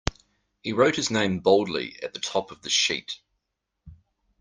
[0.63, 3.19] He wrote his name boldly at the top of the sheet.